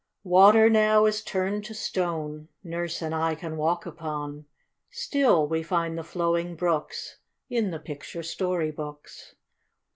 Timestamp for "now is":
0.67-1.21